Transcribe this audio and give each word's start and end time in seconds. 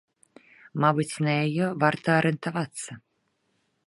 Мабыць, 0.85 1.21
на 1.27 1.31
яе 1.45 1.65
варта 1.83 2.07
арыентавацца. 2.21 2.91